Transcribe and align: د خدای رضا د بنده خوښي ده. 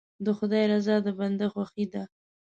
د 0.25 0.27
خدای 0.37 0.63
رضا 0.71 0.95
د 1.05 1.07
بنده 1.19 1.47
خوښي 1.53 1.85
ده. 1.93 2.03